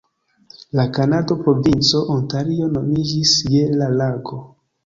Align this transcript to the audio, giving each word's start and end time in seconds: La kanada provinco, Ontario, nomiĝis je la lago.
La 0.79 0.85
kanada 0.95 1.37
provinco, 1.43 2.01
Ontario, 2.15 2.73
nomiĝis 2.79 3.37
je 3.57 3.63
la 3.83 3.95
lago. 4.03 4.43